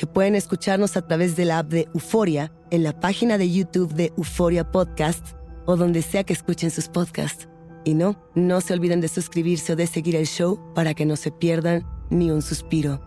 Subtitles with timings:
[0.00, 3.92] que pueden escucharnos a través de la app de Euforia, en la página de YouTube
[3.92, 5.34] de Euforia Podcast
[5.66, 7.50] o donde sea que escuchen sus podcasts.
[7.84, 11.16] Y no, no se olviden de suscribirse o de seguir el show para que no
[11.16, 12.98] se pierdan ni un suspiro.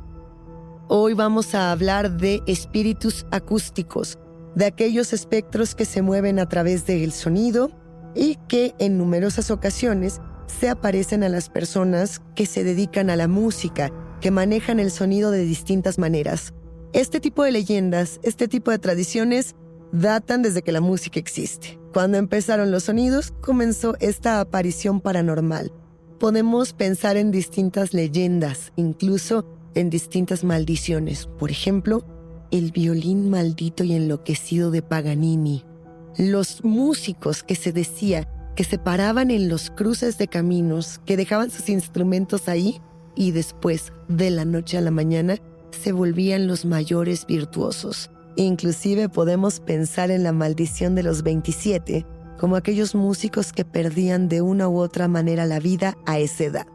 [0.88, 4.20] Hoy vamos a hablar de espíritus acústicos,
[4.54, 7.72] de aquellos espectros que se mueven a través del sonido
[8.14, 13.28] y que en numerosas ocasiones se aparecen a las personas que se dedican a la
[13.28, 13.90] música,
[14.22, 16.54] que manejan el sonido de distintas maneras.
[16.94, 19.56] Este tipo de leyendas, este tipo de tradiciones,
[19.92, 21.80] datan desde que la música existe.
[21.92, 25.72] Cuando empezaron los sonidos, comenzó esta aparición paranormal.
[26.20, 29.44] Podemos pensar en distintas leyendas, incluso
[29.74, 31.26] en distintas maldiciones.
[31.40, 32.06] Por ejemplo,
[32.52, 35.66] el violín maldito y enloquecido de Paganini.
[36.20, 41.50] Los músicos que se decía que se paraban en los cruces de caminos, que dejaban
[41.50, 42.80] sus instrumentos ahí
[43.16, 45.40] y después, de la noche a la mañana,
[45.74, 48.10] se volvían los mayores virtuosos.
[48.36, 52.06] Inclusive podemos pensar en la maldición de los 27
[52.40, 56.68] como aquellos músicos que perdían de una u otra manera la vida a esa edad.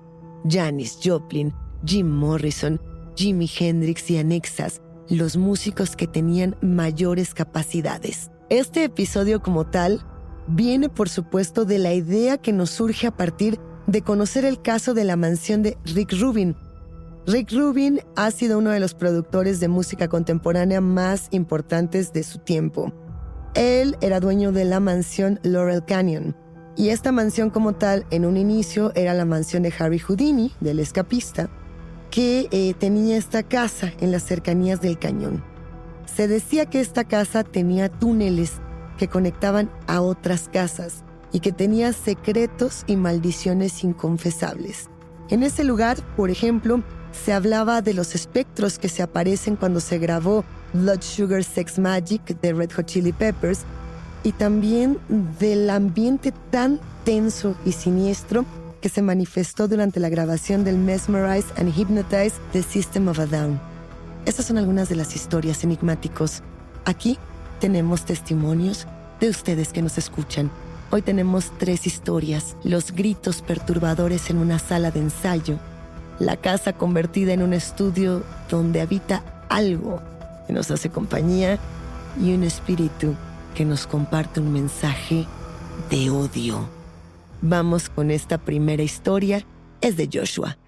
[0.48, 1.52] Janis Joplin,
[1.84, 2.80] Jim Morrison,
[3.16, 8.30] Jimi Hendrix y Anexas, los músicos que tenían mayores capacidades.
[8.50, 10.04] Este episodio como tal
[10.46, 14.94] viene por supuesto de la idea que nos surge a partir de conocer el caso
[14.94, 16.56] de la mansión de Rick Rubin,
[17.28, 22.38] Rick Rubin ha sido uno de los productores de música contemporánea más importantes de su
[22.38, 22.90] tiempo.
[23.52, 26.34] Él era dueño de la mansión Laurel Canyon,
[26.74, 30.78] y esta mansión como tal en un inicio era la mansión de Harry Houdini, del
[30.80, 31.50] escapista,
[32.10, 35.44] que eh, tenía esta casa en las cercanías del cañón.
[36.06, 38.52] Se decía que esta casa tenía túneles
[38.96, 44.88] que conectaban a otras casas y que tenía secretos y maldiciones inconfesables.
[45.28, 46.82] En ese lugar, por ejemplo,
[47.12, 52.40] se hablaba de los espectros que se aparecen cuando se grabó Blood Sugar Sex Magic
[52.40, 53.60] de Red Hot Chili Peppers
[54.22, 54.98] y también
[55.38, 58.44] del ambiente tan tenso y siniestro
[58.80, 63.60] que se manifestó durante la grabación del Mesmerize and Hypnotize The System of a Down.
[64.24, 66.42] Estas son algunas de las historias enigmáticos.
[66.84, 67.18] Aquí
[67.60, 68.86] tenemos testimonios
[69.20, 70.50] de ustedes que nos escuchan.
[70.90, 75.58] Hoy tenemos tres historias, los gritos perturbadores en una sala de ensayo,
[76.18, 80.00] la casa convertida en un estudio donde habita algo
[80.46, 81.58] que nos hace compañía
[82.20, 83.14] y un espíritu
[83.54, 85.26] que nos comparte un mensaje
[85.90, 86.68] de odio.
[87.40, 89.44] Vamos con esta primera historia,
[89.80, 90.58] es de Joshua.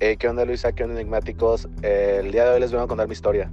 [0.00, 0.72] ¿Qué onda Luisa?
[0.72, 1.68] ¿Qué onda enigmáticos?
[1.82, 3.50] el día de hoy les voy a contar mi historia.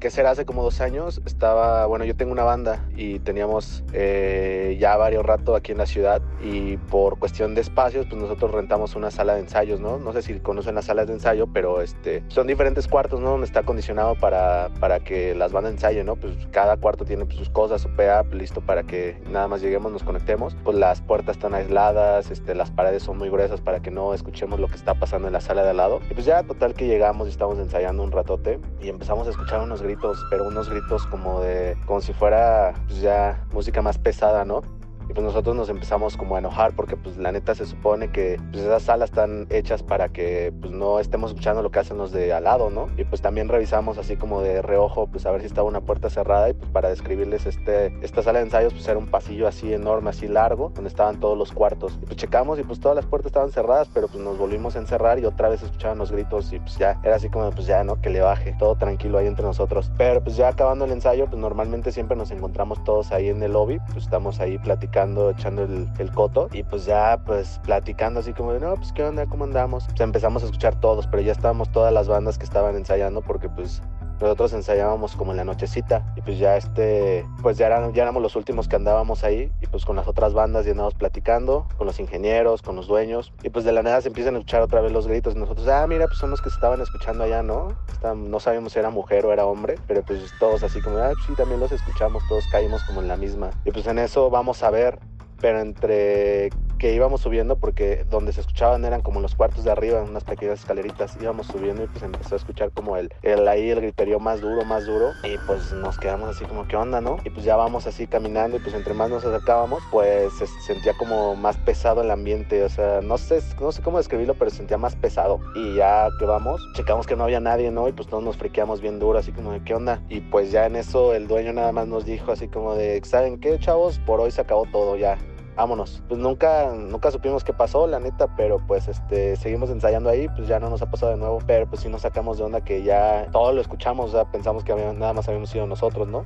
[0.00, 0.30] ¿Qué será?
[0.30, 5.26] Hace como dos años estaba, bueno, yo tengo una banda y teníamos eh, ya varios
[5.26, 9.34] rato aquí en la ciudad y por cuestión de espacios, pues nosotros rentamos una sala
[9.34, 9.98] de ensayos, ¿no?
[9.98, 13.30] No sé si conocen las salas de ensayo, pero este, son diferentes cuartos, ¿no?
[13.30, 16.14] Donde está acondicionado para, para que las bandas ensayen, ¿no?
[16.14, 19.90] Pues cada cuarto tiene pues, sus cosas, su PA, listo para que nada más lleguemos,
[19.90, 20.56] nos conectemos.
[20.62, 24.60] Pues las puertas están aisladas, este, las paredes son muy gruesas para que no escuchemos
[24.60, 26.00] lo que está pasando en la sala de al lado.
[26.08, 29.60] Y pues ya total que llegamos y estamos ensayando un ratote y empezamos a escuchar
[29.60, 34.44] unos gritos, pero unos gritos como de, como si fuera pues ya música más pesada,
[34.44, 34.62] ¿no?
[35.08, 38.38] Y pues nosotros nos empezamos como a enojar porque pues la neta se supone que
[38.52, 42.12] pues esas salas están hechas para que pues no estemos escuchando lo que hacen los
[42.12, 42.90] de al lado, ¿no?
[42.98, 46.10] Y pues también revisamos así como de reojo pues a ver si estaba una puerta
[46.10, 49.72] cerrada y pues para describirles este, esta sala de ensayos pues era un pasillo así
[49.72, 51.98] enorme, así largo, donde estaban todos los cuartos.
[52.02, 54.80] Y pues checamos y pues todas las puertas estaban cerradas, pero pues nos volvimos a
[54.80, 57.82] encerrar y otra vez escuchaban los gritos y pues ya era así como pues ya,
[57.82, 57.98] ¿no?
[58.00, 59.90] Que le baje, todo tranquilo ahí entre nosotros.
[59.96, 63.52] Pero pues ya acabando el ensayo pues normalmente siempre nos encontramos todos ahí en el
[63.52, 68.52] lobby, pues estamos ahí platicando echando el, coto y pues ya pues platicando así como
[68.52, 69.86] de, no, pues qué onda, cómo andamos.
[69.98, 73.82] Empezamos a escuchar todos, pero ya estábamos todas las bandas que estaban ensayando porque pues
[74.20, 78.22] nosotros ensayábamos como en la nochecita y pues ya este, pues ya, eran, ya éramos
[78.22, 81.86] los últimos que andábamos ahí y pues con las otras bandas ya andábamos platicando, con
[81.86, 84.80] los ingenieros, con los dueños y pues de la nada se empiezan a escuchar otra
[84.80, 87.42] vez los gritos y nosotros, ah, mira, pues son los que se estaban escuchando allá,
[87.42, 87.76] ¿no?
[88.14, 91.34] no sabíamos si era mujer o era hombre, pero pues todos así como, ah, sí,
[91.34, 93.50] también los escuchamos, todos caímos como en la misma.
[93.64, 94.98] Y pues en eso vamos a ver
[95.40, 100.02] pero entre que íbamos subiendo, porque donde se escuchaban eran como los cuartos de arriba,
[100.02, 103.80] unas pequeñas escaleritas, íbamos subiendo y pues empezó a escuchar como el, el ahí el
[103.80, 107.18] griterío más duro, más duro, y pues nos quedamos así como, ¿qué onda, no?
[107.24, 110.94] Y pues ya vamos así caminando y pues entre más nos acercábamos, pues se sentía
[110.96, 114.58] como más pesado el ambiente, o sea, no sé, no sé cómo describirlo, pero se
[114.58, 115.40] sentía más pesado.
[115.54, 117.88] Y ya que vamos, checamos que no había nadie, ¿no?
[117.88, 120.00] Y pues todos nos friqueamos bien duro, así como ¿qué onda?
[120.08, 123.40] Y pues ya en eso el dueño nada más nos dijo así como de, ¿saben
[123.40, 123.98] qué, chavos?
[124.00, 125.18] Por hoy se acabó todo ya
[125.58, 126.00] vámonos.
[126.08, 130.46] Pues nunca, nunca supimos qué pasó, la neta, pero pues este, seguimos ensayando ahí, pues
[130.46, 132.84] ya no nos ha pasado de nuevo, pero pues sí nos sacamos de onda que
[132.84, 136.24] ya todo lo escuchamos, o pensamos que nada más habíamos sido nosotros, ¿no?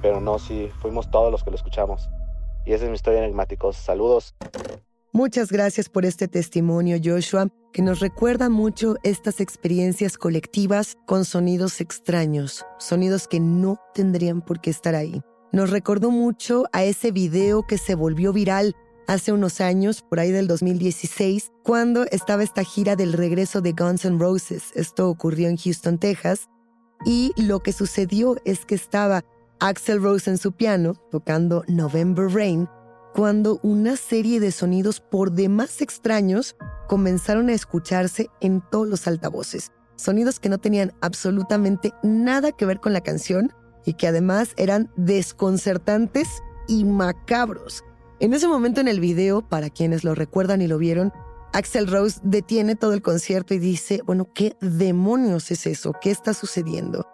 [0.00, 2.08] Pero no, sí, fuimos todos los que lo escuchamos.
[2.64, 3.76] Y esa es mi historia enigmáticos.
[3.76, 4.34] Saludos.
[5.12, 11.80] Muchas gracias por este testimonio, Joshua, que nos recuerda mucho estas experiencias colectivas con sonidos
[11.80, 15.20] extraños, sonidos que no tendrían por qué estar ahí
[15.52, 18.76] nos recordó mucho a ese video que se volvió viral
[19.06, 24.04] hace unos años, por ahí del 2016, cuando estaba esta gira del regreso de Guns
[24.04, 24.70] N' Roses.
[24.74, 26.48] Esto ocurrió en Houston, Texas.
[27.04, 29.24] Y lo que sucedió es que estaba
[29.58, 32.68] Axel Rose en su piano, tocando November Rain,
[33.14, 36.56] cuando una serie de sonidos por demás extraños
[36.88, 39.72] comenzaron a escucharse en todos los altavoces.
[39.96, 43.52] Sonidos que no tenían absolutamente nada que ver con la canción,
[43.84, 47.84] y que además eran desconcertantes y macabros.
[48.20, 51.12] En ese momento en el video, para quienes lo recuerdan y lo vieron,
[51.52, 55.92] Axel Rose detiene todo el concierto y dice, bueno, ¿qué demonios es eso?
[56.00, 57.06] ¿Qué está sucediendo?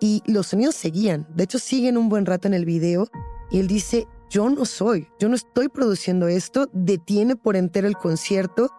[0.00, 3.08] Y los sonidos seguían, de hecho siguen un buen rato en el video
[3.50, 7.96] y él dice, yo no soy, yo no estoy produciendo esto, detiene por entero el
[7.96, 8.70] concierto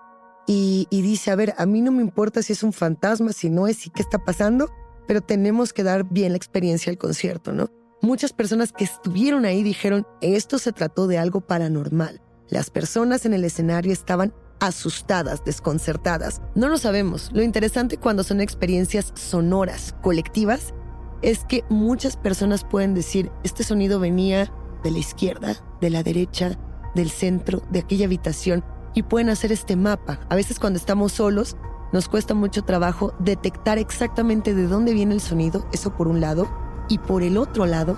[0.48, 3.67] y, dice, a ver, a mí no me importa si es un fantasma, si no
[3.67, 4.69] es, y qué está pasando,
[5.11, 7.69] pero tenemos que dar bien la experiencia al concierto, ¿no?
[8.01, 12.21] Muchas personas que estuvieron ahí dijeron, esto se trató de algo paranormal.
[12.47, 16.41] Las personas en el escenario estaban asustadas, desconcertadas.
[16.55, 17.29] No lo sabemos.
[17.33, 20.73] Lo interesante cuando son experiencias sonoras, colectivas,
[21.21, 24.49] es que muchas personas pueden decir, este sonido venía
[24.81, 26.57] de la izquierda, de la derecha,
[26.95, 28.63] del centro, de aquella habitación,
[28.93, 30.21] y pueden hacer este mapa.
[30.29, 31.57] A veces cuando estamos solos,
[31.91, 36.50] nos cuesta mucho trabajo detectar exactamente de dónde viene el sonido, eso por un lado,
[36.88, 37.98] y por el otro lado,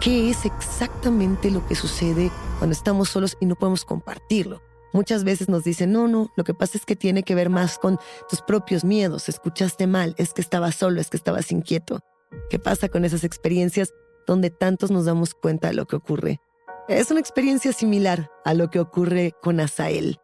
[0.00, 4.62] qué es exactamente lo que sucede cuando estamos solos y no podemos compartirlo.
[4.92, 7.78] Muchas veces nos dicen, no, no, lo que pasa es que tiene que ver más
[7.78, 12.00] con tus propios miedos, escuchaste mal, es que estabas solo, es que estabas inquieto.
[12.48, 13.92] ¿Qué pasa con esas experiencias
[14.26, 16.40] donde tantos nos damos cuenta de lo que ocurre?
[16.88, 20.18] Es una experiencia similar a lo que ocurre con Asael.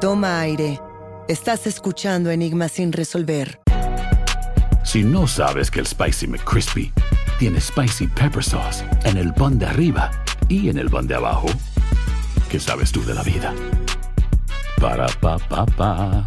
[0.00, 0.78] Toma aire.
[1.26, 3.60] Estás escuchando Enigmas sin resolver.
[4.84, 6.92] Si no sabes que el Spicy McCrispy
[7.38, 10.10] tiene Spicy Pepper Sauce en el pan de arriba
[10.50, 11.46] y en el pan de abajo,
[12.50, 13.54] ¿qué sabes tú de la vida?
[14.78, 16.26] Para, pa, pa, pa.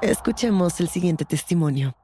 [0.00, 1.96] Escuchemos el siguiente testimonio.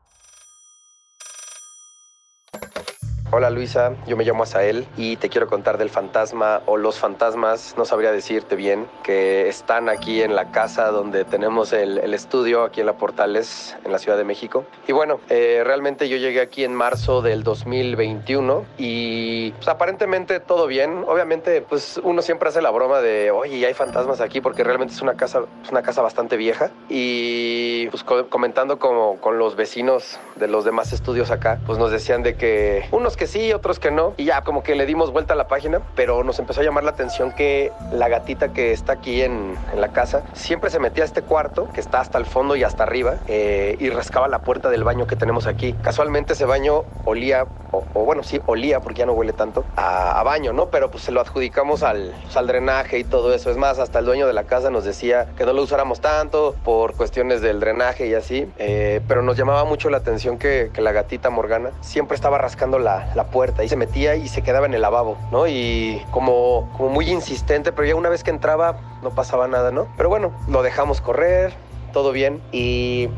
[3.37, 7.75] Hola Luisa, yo me llamo Asael y te quiero contar del fantasma o los fantasmas,
[7.77, 12.79] no sabría decirte bien, que están aquí en la casa donde tenemos el, estudio, aquí
[12.79, 14.65] en la Portales, en la Ciudad de México.
[14.87, 20.69] Y bueno, eh, realmente yo llegué aquí en marzo del 2021 y pues, aparentemente todo
[20.69, 21.05] bien.
[21.09, 25.03] Obviamente, pues uno siempre hace la broma de, oye, hay fantasmas aquí porque realmente es
[25.03, 26.71] una casa, es una casa bastante vieja.
[26.89, 31.91] Y pues co- comentando como con los vecinos de los demás estudios acá, pues nos
[31.91, 34.15] decían de que unos que sí, otros que no.
[34.17, 36.85] Y ya como que le dimos vuelta a la página, pero nos empezó a llamar
[36.85, 41.05] la atención que la gatita que está aquí en, en la casa siempre se metía
[41.05, 44.41] a este cuarto, que está hasta el fondo y hasta arriba, eh, y rascaba la
[44.41, 45.75] puerta del baño que tenemos aquí.
[45.83, 50.23] Casualmente ese baño olía, o, bueno, sí, olía, porque ya no huele tanto, a, a
[50.23, 50.67] baño, ¿no?
[50.67, 53.51] Pero pues se lo adjudicamos al, pues, al drenaje y todo eso.
[53.51, 56.55] Es más, hasta el dueño de la casa nos decía que no lo usáramos tanto
[56.65, 58.51] por cuestiones del drenaje y así.
[58.59, 62.79] Eh, pero nos llamaba mucho la atención que, que la gatita Morgana siempre estaba rascando
[62.79, 65.47] la, la puerta y se metía y se quedaba en el lavabo, ¿no?
[65.47, 69.89] Y como, como muy insistente, pero ya una vez que entraba no pasaba nada, ¿no?
[69.97, 71.55] Pero bueno, lo dejamos correr,
[71.93, 73.09] todo bien y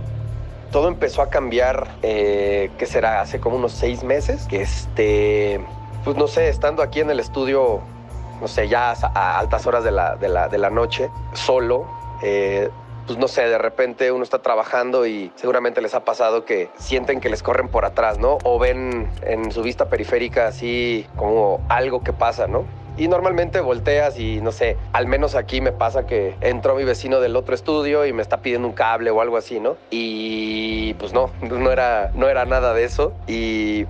[0.70, 3.20] todo empezó a cambiar, eh, ¿qué será?
[3.20, 5.60] Hace como unos seis meses, que este,
[6.04, 7.80] pues no sé, estando aquí en el estudio,
[8.40, 11.86] no sé, ya a, altas horas de la, de la, de la noche, solo,
[12.22, 12.70] eh,
[13.06, 17.20] pues no sé, de repente uno está trabajando y seguramente les ha pasado que sienten
[17.20, 18.38] que les corren por atrás, ¿no?
[18.44, 22.64] O ven en su vista periférica así como algo que pasa, ¿no?
[22.98, 27.20] Y normalmente volteas y no sé, al menos aquí me pasa que entró mi vecino
[27.20, 29.76] del otro estudio y me está pidiendo un cable o algo así, ¿no?
[29.90, 33.12] Y pues no, no era, no era nada de eso.
[33.26, 33.84] Y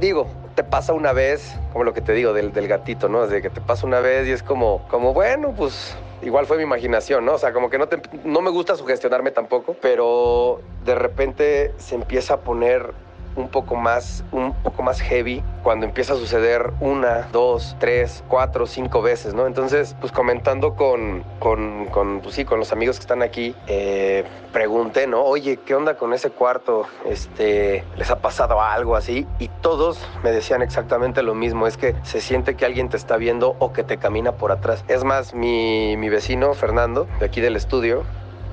[0.00, 3.28] digo, te pasa una vez, como lo que te digo del, del gatito, ¿no?
[3.28, 6.62] De que te pasa una vez y es como, como bueno, pues igual fue mi
[6.62, 7.34] imaginación, ¿no?
[7.34, 11.94] O sea, como que no, te, no me gusta sugestionarme tampoco, pero de repente se
[11.94, 12.92] empieza a poner
[13.38, 18.66] un poco más, un poco más heavy cuando empieza a suceder una, dos, tres, cuatro,
[18.66, 19.46] cinco veces, ¿no?
[19.46, 24.24] Entonces, pues comentando con, con, con pues sí, con los amigos que están aquí, eh,
[24.52, 25.22] pregunté, ¿no?
[25.22, 26.86] Oye, ¿qué onda con ese cuarto?
[27.06, 29.26] Este, ¿les ha pasado algo así?
[29.38, 33.16] Y todos me decían exactamente lo mismo, es que se siente que alguien te está
[33.16, 34.84] viendo o que te camina por atrás.
[34.88, 38.04] Es más, mi, mi vecino, Fernando, de aquí del estudio,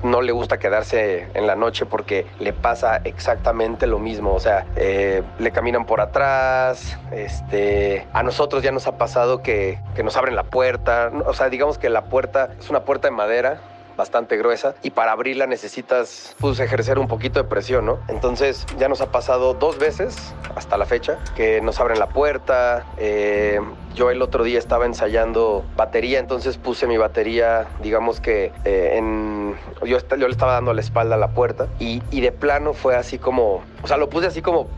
[0.02, 4.34] no le gusta quedarse en la noche porque le pasa exactamente lo mismo.
[4.34, 6.98] O sea, eh, le caminan por atrás.
[7.12, 11.10] Este, a nosotros ya nos ha pasado que, que nos abren la puerta.
[11.26, 13.60] O sea, digamos que la puerta es una puerta de madera
[13.96, 17.98] bastante gruesa y para abrirla necesitas pues ejercer un poquito de presión, ¿no?
[18.08, 22.86] Entonces ya nos ha pasado dos veces hasta la fecha que nos abren la puerta.
[22.98, 23.60] Eh,
[23.94, 29.56] yo el otro día estaba ensayando batería, entonces puse mi batería, digamos que eh, en...
[29.84, 32.94] Yo, yo, le estaba dando la espalda a la puerta y, y de plano fue
[32.94, 33.62] así como...
[33.82, 34.68] O sea, lo puse así como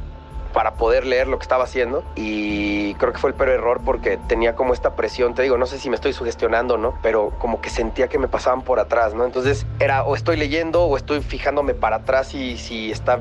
[0.53, 4.17] para poder leer lo que estaba haciendo y creo que fue el peor error porque
[4.17, 6.95] tenía como esta presión, te digo, no sé si me estoy sugestionando, ¿no?
[7.03, 9.25] Pero como que sentía que me pasaban por atrás, ¿no?
[9.25, 13.21] Entonces era o estoy leyendo o estoy fijándome para atrás y si está,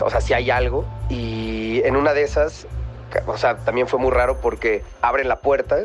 [0.00, 2.66] o sea, si hay algo y en una de esas,
[3.26, 5.78] o sea, también fue muy raro porque abren la puerta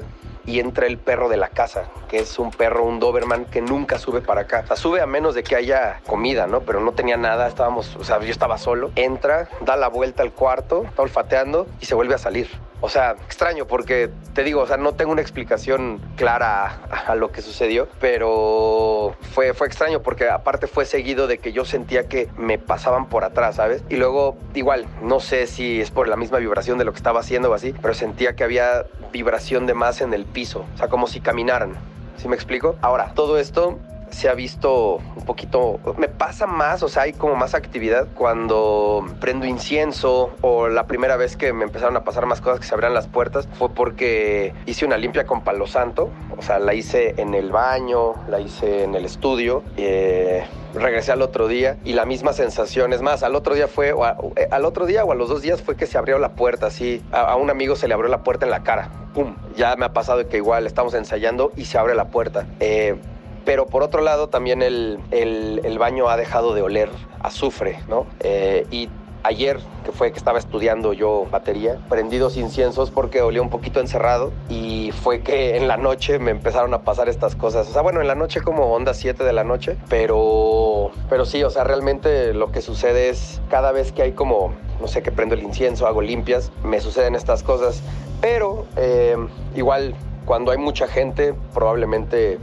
[0.45, 3.97] y entra el perro de la casa, que es un perro, un Doberman que nunca
[4.00, 4.62] sube para acá.
[4.63, 6.62] O sea, sube a menos de que haya comida, ¿no?
[6.62, 8.91] Pero no tenía nada, estábamos, o sea, yo estaba solo.
[8.95, 12.50] Entra, da la vuelta al cuarto, está olfateando y se vuelve a salir.
[12.85, 17.31] O sea, extraño porque te digo, o sea, no tengo una explicación clara a, lo
[17.31, 22.27] que sucedió, pero fue, fue extraño porque aparte fue seguido de que yo sentía que
[22.35, 23.85] me pasaban por atrás, ¿sabes?
[23.88, 27.21] Y luego, igual, no sé si es por la misma vibración de lo que estaba
[27.21, 30.90] haciendo o así, pero sentía que había vibración de más en el piso, o sea,
[30.90, 31.75] como si caminaran.
[32.18, 32.75] ¿Sí me explico?
[32.82, 33.80] Ahora, todo esto
[34.13, 39.05] se ha visto un poquito, me pasa más, o sea, hay como más actividad cuando
[39.20, 42.74] prendo incienso o la primera vez que me empezaron a pasar más cosas que se
[42.74, 47.15] abrían las puertas fue porque hice una limpia con palo santo, o sea, la hice
[47.17, 49.63] en el baño, la hice en el estudio.
[49.77, 50.43] Eh,
[50.74, 52.93] regresé al otro día y la misma sensación.
[52.93, 54.05] Es más, al otro día fue, o
[54.36, 56.67] eh, al otro día o a los dos días fue que se abrió la puerta,
[56.67, 57.01] así.
[57.12, 58.89] A, un amigo se le abrió la puerta en la cara.
[59.13, 59.36] ¡Pum!
[59.55, 62.48] Ya me ha pasado que igual estamos ensayando y se abre la puerta.
[62.60, 62.96] Eh,
[63.45, 66.89] pero por otro lado también el, el, baño ha dejado de oler
[67.21, 68.05] azufre, ¿no?
[68.21, 68.89] Eh, y
[69.23, 73.79] ayer, que fue que estaba estudiando yo batería, prendí dos inciensos porque olía un poquito
[73.79, 77.69] encerrado y fue que en la noche me empezaron a pasar estas cosas.
[77.69, 81.43] O sea, bueno, en la noche como onda 7 de la noche, pero, pero sí,
[81.43, 85.12] o sea, realmente lo que sucede es cada vez que hay como, no sé, que
[85.12, 87.81] prendo el incienso, hago limpias, me suceden estas cosas,
[88.21, 89.15] pero eh,
[89.55, 92.39] igual cuando hay mucha gente, probablemente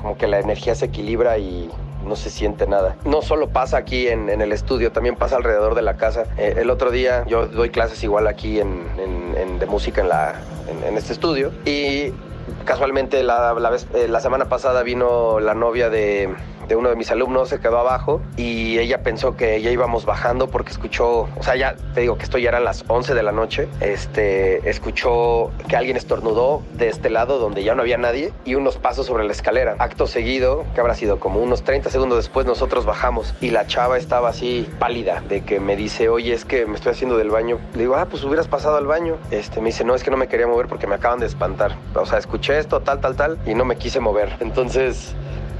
[0.00, 1.70] como que la energía se equilibra y
[2.04, 2.96] no se siente nada.
[3.04, 6.24] No solo pasa aquí en, el estudio, también pasa alrededor de la casa.
[6.36, 10.34] Eh, el otro día yo doy clases igual aquí en, de música en, la,
[10.86, 12.12] en, este estudio y
[12.64, 16.34] casualmente la, la, eh, la semana pasada vino la novia de
[16.68, 20.48] de uno de mis alumnos se quedó abajo y ella pensó que ya íbamos bajando
[20.48, 23.32] porque escuchó, o sea, ya te digo que esto ya eran las 11 de la
[23.32, 28.54] noche, este, escuchó que alguien estornudó de este lado donde ya no había nadie y
[28.54, 29.76] unos pasos sobre la escalera.
[29.78, 33.96] Acto seguido, que habrá sido como unos 30 segundos después, nosotros bajamos y la chava
[33.96, 37.58] estaba así pálida de que me dice, oye, es que me estoy haciendo del baño.
[37.74, 39.16] Le digo, ah, pues hubieras pasado al baño.
[39.30, 41.76] Este, me dice, no, es que no me quería mover porque me acaban de espantar.
[41.94, 44.36] O sea, escuché esto, tal, tal, tal, y no me quise mover.
[44.40, 45.14] Entonces,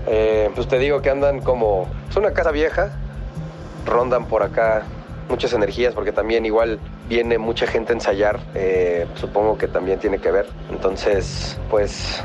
[0.06, 1.87] eh, pues te digo que andan como...
[2.08, 2.92] Es una casa vieja,
[3.87, 4.84] rondan por acá
[5.28, 10.18] muchas energías porque también igual viene mucha gente a ensayar, eh, supongo que también tiene
[10.18, 10.46] que ver.
[10.70, 12.22] Entonces, pues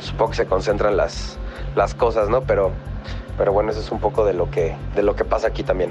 [0.00, 1.38] supongo que se concentran las,
[1.76, 2.42] las cosas, ¿no?
[2.42, 2.70] Pero,
[3.36, 5.90] pero bueno, eso es un poco de lo que, de lo que pasa aquí también.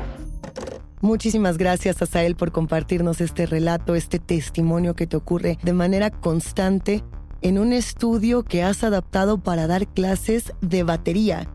[0.99, 7.03] Muchísimas gracias, Asael, por compartirnos este relato, este testimonio que te ocurre de manera constante
[7.41, 11.47] en un estudio que has adaptado para dar clases de batería.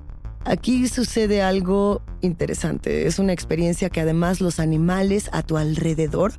[0.44, 3.06] Aquí sucede algo interesante.
[3.06, 6.32] Es una experiencia que además los animales a tu alrededor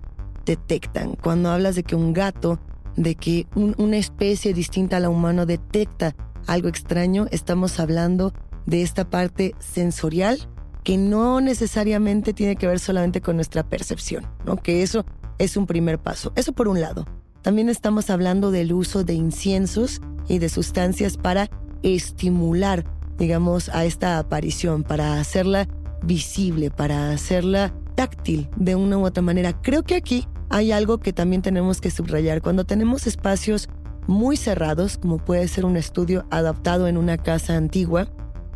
[0.46, 1.16] detectan.
[1.16, 2.60] Cuando hablas de que un gato,
[2.96, 6.16] de que una especie distinta a la humana detecta
[6.48, 8.34] algo extraño, estamos hablando
[8.66, 10.50] de esta parte sensorial
[10.84, 14.58] que no necesariamente tiene que ver solamente con nuestra percepción, ¿no?
[14.58, 15.06] Que eso
[15.38, 16.34] es un primer paso.
[16.36, 17.06] Eso por un lado.
[17.44, 21.50] También estamos hablando del uso de inciensos y de sustancias para
[21.84, 22.86] estimular,
[23.18, 25.68] digamos, a esta aparición, para hacerla
[26.02, 29.62] visible, para hacerla táctil de una u otra manera.
[29.62, 32.42] Creo que aquí hay algo que también tenemos que subrayar.
[32.42, 33.68] Cuando tenemos espacios
[34.08, 38.08] muy cerrados, como puede ser un estudio adaptado en una casa antigua,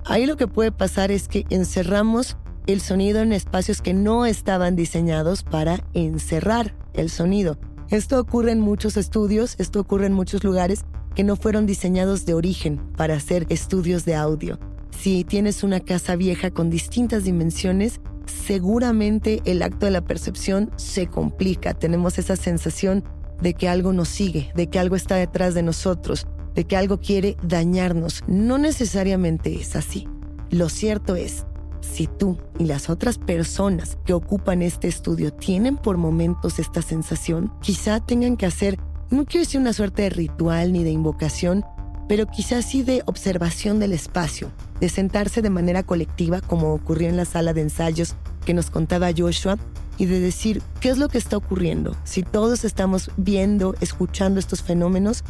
[0.06, 4.78] ahí lo que puede pasar es que encerramos el sonido en espacios que no estaban
[4.78, 7.58] diseñados para encerrar el sonido.
[7.89, 10.84] Esto ocurre en muchos estudios, esto ocurre en muchos lugares
[11.15, 14.60] que no fueron diseñados de origen para hacer estudios de audio.
[14.91, 21.08] Si tienes una casa vieja con distintas dimensiones, seguramente el acto de la percepción se
[21.08, 21.73] complica.
[21.73, 23.06] Tenemos esa sensación
[23.41, 27.00] de que algo nos sigue, de que algo está detrás de nosotros, de que algo
[27.00, 28.21] quiere dañarnos.
[28.28, 30.10] No necesariamente es así.
[30.50, 31.45] Lo cierto es
[31.88, 37.52] si tú y las otras personas que ocupan este estudio tienen por momentos esta sensación,
[37.62, 38.78] quizá tengan que hacer,
[39.10, 41.65] no quiero decir una suerte de ritual ni de invocación,
[42.08, 47.17] pero quizás sí de observación del espacio, de sentarse de manera colectiva, como ocurrió en
[47.17, 49.58] la sala de ensayos que nos contaba Joshua,
[49.97, 51.95] y de decir qué es lo que está ocurriendo.
[52.04, 55.23] Si todos estamos viendo, escuchando estos fenómenos,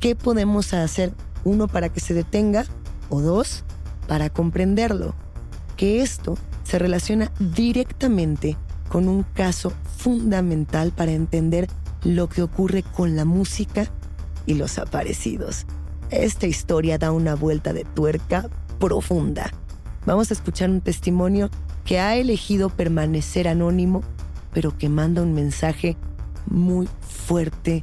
[0.00, 1.12] ¿qué podemos hacer?
[1.44, 2.64] Uno, para que se detenga,
[3.10, 3.64] o dos,
[4.08, 5.14] para comprenderlo.
[5.76, 8.56] Que esto se relaciona directamente
[8.88, 11.68] con un caso fundamental para entender
[12.04, 13.90] lo que ocurre con la música
[14.46, 15.66] y los aparecidos.
[16.10, 19.52] Esta historia da una vuelta de tuerca profunda.
[20.06, 21.50] Vamos a escuchar un testimonio
[21.84, 24.02] que ha elegido permanecer anónimo,
[24.52, 25.96] pero que manda un mensaje
[26.46, 27.82] muy fuerte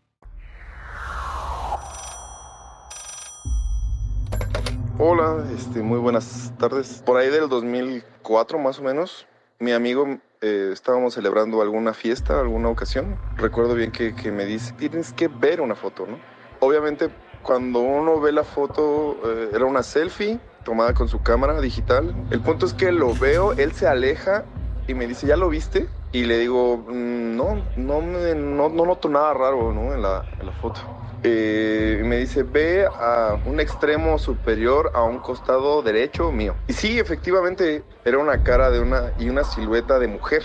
[5.03, 7.01] Hola, este, muy buenas tardes.
[7.03, 9.25] Por ahí del 2004 más o menos,
[9.57, 10.05] mi amigo
[10.41, 13.17] eh, estábamos celebrando alguna fiesta, alguna ocasión.
[13.35, 16.19] Recuerdo bien que, que, me dice, tienes que ver una foto, ¿no?
[16.59, 17.09] Obviamente
[17.41, 22.13] cuando uno ve la foto, eh, era una selfie tomada con su cámara digital.
[22.29, 24.45] El punto es que lo veo, él se aleja
[24.87, 25.89] y me dice, ¿ya lo viste?
[26.11, 29.95] Y le digo, "Mm, no, no, me, no, no noto nada raro ¿no?
[29.95, 30.81] en, la, en la foto.
[31.23, 36.55] Eh, me dice, ve a un extremo superior a un costado derecho mío.
[36.67, 40.43] Y sí, efectivamente, era una cara de una y una silueta de mujer.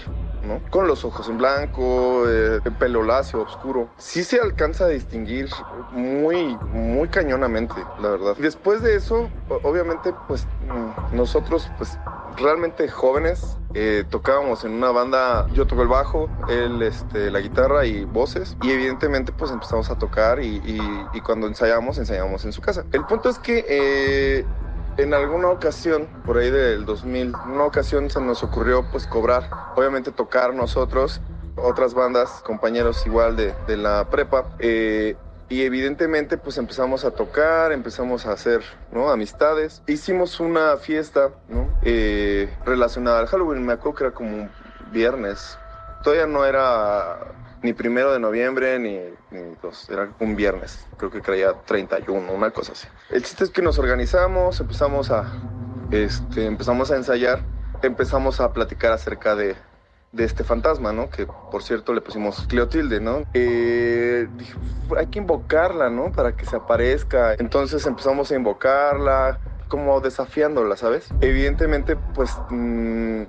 [0.71, 3.89] Con los ojos en blanco, eh, el pelo lacio, oscuro.
[3.99, 5.49] Sí se alcanza a distinguir
[5.93, 8.37] muy, muy cañonamente, la verdad.
[8.39, 9.29] Después de eso,
[9.63, 11.99] obviamente, pues mm, nosotros, pues
[12.37, 17.85] realmente jóvenes, eh, tocábamos en una banda, yo toco el bajo, él este, la guitarra
[17.87, 20.61] y voces, y evidentemente pues empezamos a tocar y
[21.25, 22.85] cuando ensayamos, ensayamos en su casa.
[22.93, 24.45] El punto es que eh,
[24.99, 30.11] en alguna ocasión, por ahí del 2000, una ocasión se nos ocurrió pues cobrar, obviamente
[30.11, 31.21] tocar nosotros,
[31.57, 35.17] otras bandas, compañeros igual de, de la prepa, eh,
[35.49, 39.11] y evidentemente pues empezamos a tocar, empezamos a hacer ¿no?
[39.11, 39.83] amistades.
[39.87, 41.69] Hicimos una fiesta ¿no?
[41.83, 44.51] Eh, relacionada al Halloween, me acuerdo que era como un
[44.91, 45.59] viernes.
[46.03, 47.19] Todavía no era
[47.67, 48.97] ni primero de noviembre ni,
[49.61, 52.87] dos, era un viernes, creo que creía 31, una cosa así.
[53.11, 55.25] El chiste es que nos organizamos, empezamos a,
[55.91, 57.43] este, empezamos a ensayar,
[57.83, 59.57] empezamos a platicar acerca de,
[60.13, 61.11] de este fantasma, ¿no?
[61.11, 63.25] Que por cierto le pusimos Cleotilde, ¿no?
[63.35, 64.55] Eh, dije,
[64.97, 66.13] hay que invocarla, ¿no?
[66.13, 67.35] Para que se aparezca.
[67.35, 71.09] Entonces empezamos a invocarla, como desafiándola, ¿sabes?
[71.21, 73.23] Evidentemente, pues mm,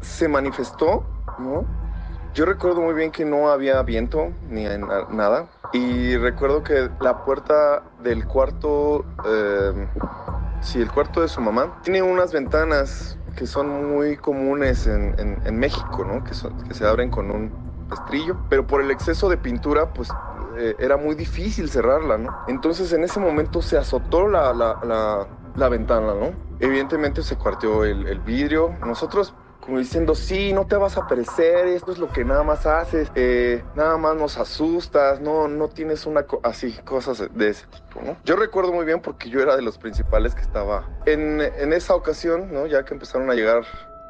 [0.00, 1.04] se manifestó,
[1.40, 1.83] ¿no?
[2.34, 5.48] Yo recuerdo muy bien que no había viento ni na- nada.
[5.72, 9.86] Y recuerdo que la puerta del cuarto, eh,
[10.60, 15.40] sí, el cuarto de su mamá, tiene unas ventanas que son muy comunes en, en-
[15.44, 16.24] en México, ¿no?
[16.24, 17.52] Que, son- que se abren con un
[17.88, 18.36] rastrillo.
[18.48, 20.08] Pero por el exceso de pintura, pues
[20.56, 22.36] eh, era muy difícil cerrarla, ¿no?
[22.48, 26.32] Entonces en ese momento se azotó la, la, la- la ventana, ¿no?
[26.58, 28.74] Evidentemente se cuarteó el, el vidrio.
[28.84, 32.66] Nosotros como diciendo, sí, no te vas a aparecer, esto es lo que nada más
[32.66, 38.02] haces, eh, nada más nos asustas, no, no tienes una, así, cosas de ese tipo,
[38.02, 38.16] ¿no?
[38.24, 41.94] Yo recuerdo muy bien porque yo era de los principales que estaba en, en esa
[41.94, 42.66] ocasión, ¿no?
[42.66, 43.64] Ya que empezaron a llegar,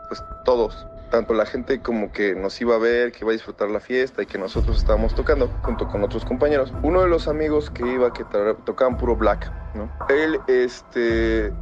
[0.09, 0.87] pues, todos.
[1.11, 4.23] tanto la gente como que nos iba a ver, que iba a disfrutar la fiesta
[4.23, 6.73] y que nosotros estábamos tocando junto con otros compañeros.
[6.83, 8.25] Uno de los amigos que iba, que
[8.65, 9.89] tocaban puro black, ¿no?
[10.09, 11.53] Él, este,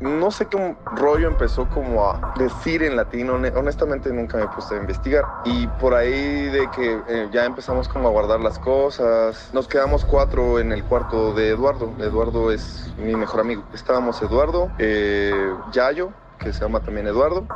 [0.00, 4.78] no sé qué rollo empezó como a decir en latino, honestamente nunca me puse a
[4.78, 5.24] investigar.
[5.44, 10.04] Y por ahí de que eh, ya empezamos como a guardar las cosas, nos quedamos
[10.04, 11.92] cuatro en el cuarto de Eduardo.
[11.98, 13.62] Eduardo es mi mejor amigo.
[13.74, 17.46] Estábamos Eduardo, eh, Yayo, que se llama también Eduardo,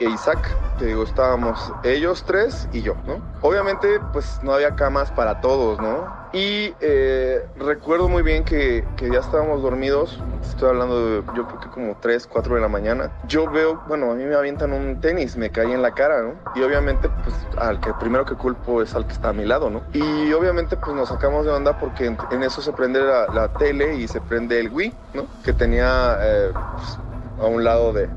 [0.00, 3.20] e Isaac, te digo, estábamos ellos tres y yo, ¿no?
[3.42, 6.24] Obviamente, pues no había camas para todos, ¿no?
[6.32, 11.60] Y eh, recuerdo muy bien que, que, ya estábamos dormidos, estoy hablando de yo creo
[11.60, 13.12] que como 3, 4 de la mañana.
[13.28, 16.34] Yo veo, bueno, a mí me avientan un tenis, me cae en la cara, ¿no?
[16.56, 19.70] Y obviamente, pues al que primero que culpo es al que está a mi lado,
[19.70, 19.82] ¿no?
[19.92, 24.08] Y obviamente, pues nos sacamos de onda porque en, eso se prende la, tele y
[24.08, 25.26] se prende el Wii, ¿no?
[25.44, 26.98] Que tenía eh, pues,
[27.40, 28.08] a un lado de,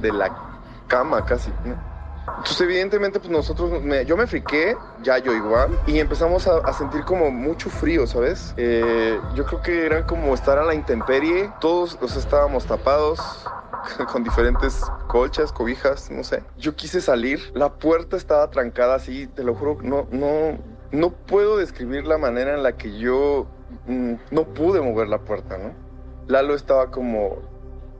[0.00, 0.49] de la
[0.90, 1.50] cama casi.
[2.26, 3.70] Entonces, evidentemente, pues nosotros,
[4.06, 8.54] yo me friqué, ya yo igual, y empezamos a, sentir como mucho frío, ¿sabes?
[8.56, 13.20] Eh, yo creo que era como estar a la intemperie, todos los estábamos tapados,
[14.12, 16.42] con diferentes colchas, cobijas, no sé.
[16.56, 20.58] Yo quise salir, la puerta estaba trancada así, te lo juro, no, no,
[20.92, 23.46] no puedo describir la manera en la que yo
[23.86, 25.74] mm, no pude mover la puerta, ¿no?
[26.26, 27.36] Lalo estaba como,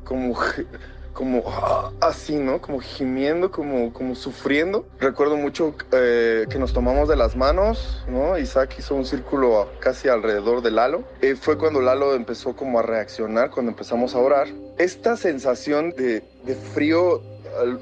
[0.04, 0.34] como
[1.12, 2.60] como ah, así, ¿no?
[2.60, 4.86] Como gimiendo, como, como sufriendo.
[4.98, 8.38] Recuerdo mucho eh, que nos tomamos de las manos, ¿no?
[8.38, 11.04] Isaac hizo un círculo casi alrededor de Lalo.
[11.20, 14.48] Eh, fue cuando Lalo empezó como a reaccionar, cuando empezamos a orar.
[14.78, 17.20] Esta sensación de, de frío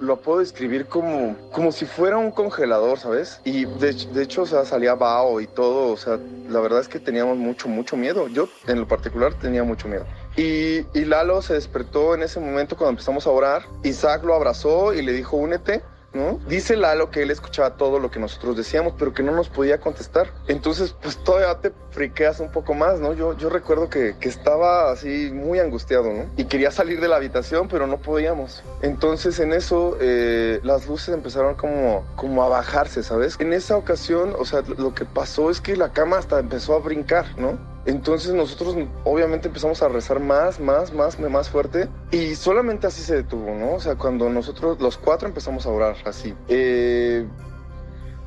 [0.01, 3.41] lo puedo describir como, como si fuera un congelador, ¿sabes?
[3.45, 6.89] Y de, de, hecho, o sea, salía vaho y todo, o sea, la verdad es
[6.89, 8.29] que teníamos mucho, mucho miedo.
[8.29, 10.07] Yo, en lo particular, tenía mucho miedo.
[10.39, 13.63] Y, Lalo se despertó en ese momento cuando empezamos a orar.
[13.83, 15.83] Isaac lo abrazó y le dijo, únete.
[16.15, 16.41] ¿No?
[16.49, 19.79] Dice Lalo que él escuchaba todo lo que nosotros decíamos, pero que no nos podía
[19.79, 20.33] contestar.
[20.47, 23.13] Entonces, pues todavía te friqueas un poco más, ¿no?
[23.13, 26.25] Yo, yo recuerdo que, que, estaba así muy angustiado, ¿no?
[26.39, 28.63] Y quería salir de la habitación, pero no podíamos.
[28.81, 33.37] Entonces, en eso, eh, las luces empezaron como, como a bajarse, ¿sabes?
[33.39, 36.79] En esa ocasión, o sea, lo que pasó es que la cama hasta empezó a
[36.79, 37.59] brincar, ¿no?
[37.87, 43.17] Entonces nosotros obviamente empezamos a rezar más, más, más, más fuerte y solamente así se
[43.17, 43.75] detuvo, ¿no?
[43.75, 46.35] O sea, cuando nosotros los cuatro empezamos a orar así.
[46.49, 47.27] Eh,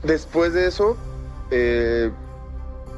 [0.04, 0.98] después de eso,
[1.52, 2.12] eh,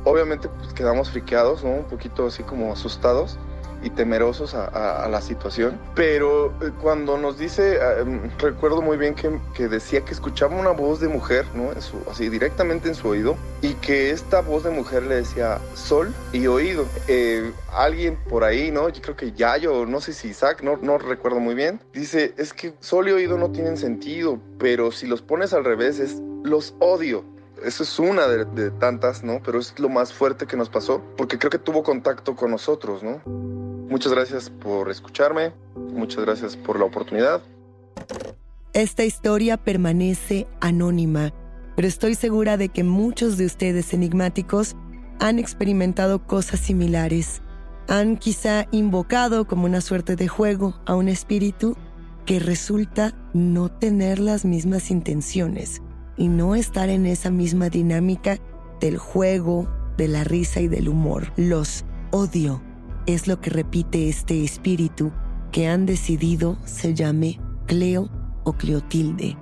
[0.06, 1.72] obviamente pues, quedamos friqueados, ¿no?
[1.72, 3.38] Un poquito así como asustados
[3.84, 5.78] y temerosos a, la situación.
[5.96, 10.72] Pero eh, cuando nos dice, em, recuerdo muy bien que, que, decía que escuchaba una
[10.72, 11.70] voz de mujer, ¿no?
[12.10, 16.48] así directamente en su oído, y que esta voz de mujer le decía sol y
[16.48, 16.86] oído.
[17.08, 18.90] Eh, alguien por ahí, ¿no?
[18.90, 22.54] Yo creo que Yayo, no sé si Isaac, no, no recuerdo muy bien, dice, es
[22.54, 26.76] que sol y oído no tienen sentido, pero si los pones al revés es los
[26.80, 27.24] odio.
[27.64, 29.42] Eso es una de, de tantas, ¿no?
[29.44, 33.04] Pero es lo más fuerte que nos pasó, porque creo que tuvo contacto con nosotros,
[33.04, 33.22] ¿no?
[33.90, 37.42] Muchas gracias por escucharme, muchas gracias por la oportunidad.
[38.74, 41.32] Esta historia permanece anónima,
[41.76, 44.76] pero estoy segura de que muchos de ustedes enigmáticos
[45.20, 47.42] han experimentado cosas similares.
[47.88, 51.76] Han quizá invocado como una suerte de juego a un espíritu
[52.26, 55.82] que resulta no tener las mismas intenciones
[56.18, 58.40] y no estar en esa misma dinámica
[58.80, 59.68] del juego,
[59.98, 61.32] de la risa y del humor.
[61.36, 62.62] Los odio
[63.06, 65.12] es lo que repite este espíritu
[65.52, 68.10] que han decidido se llame Cleo
[68.44, 69.38] o Cleotilde.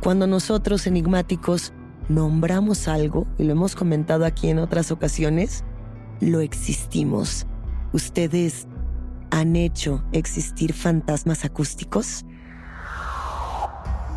[0.00, 1.72] Cuando nosotros enigmáticos
[2.08, 5.64] nombramos algo, y lo hemos comentado aquí en otras ocasiones,
[6.20, 7.46] lo existimos.
[7.92, 8.66] ¿Ustedes
[9.30, 12.24] han hecho existir fantasmas acústicos?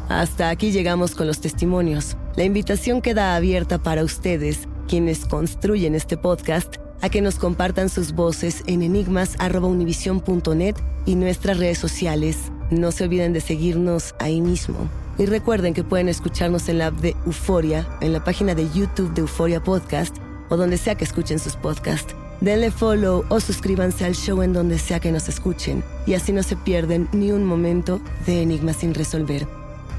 [0.09, 2.17] Hasta aquí llegamos con los testimonios.
[2.35, 8.13] La invitación queda abierta para ustedes, quienes construyen este podcast, a que nos compartan sus
[8.13, 12.51] voces en enigmas.univision.net y nuestras redes sociales.
[12.71, 14.89] No se olviden de seguirnos ahí mismo.
[15.17, 19.13] Y recuerden que pueden escucharnos en la app de Euforia, en la página de YouTube
[19.13, 20.15] de Euforia Podcast
[20.49, 22.15] o donde sea que escuchen sus podcasts.
[22.41, 26.41] Denle follow o suscríbanse al show en donde sea que nos escuchen y así no
[26.41, 29.45] se pierden ni un momento de Enigmas sin resolver.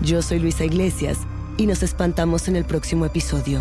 [0.00, 1.18] Yo soy Luisa Iglesias
[1.58, 3.60] y nos espantamos en el próximo episodio.